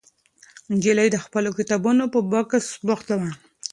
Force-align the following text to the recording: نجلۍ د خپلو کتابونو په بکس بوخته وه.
نجلۍ 0.73 1.07
د 1.11 1.17
خپلو 1.25 1.49
کتابونو 1.57 2.03
په 2.13 2.19
بکس 2.31 2.65
بوخته 2.85 3.15
وه. 3.19 3.31